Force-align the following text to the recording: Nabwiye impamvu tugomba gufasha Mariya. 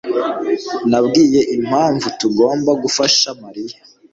Nabwiye 0.89 1.41
impamvu 1.57 2.07
tugomba 2.19 2.71
gufasha 2.83 3.27
Mariya. 3.41 3.77